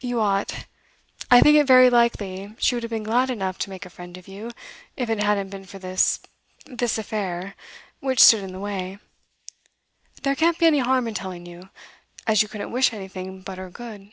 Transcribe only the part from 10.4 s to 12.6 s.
be any harm in telling you, as you